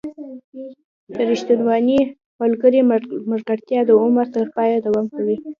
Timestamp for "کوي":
5.15-5.37